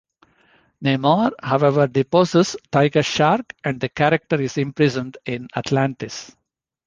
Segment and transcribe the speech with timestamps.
[0.83, 6.35] Namor, however, deposes Tiger Shark and the character is imprisoned in Atlantis.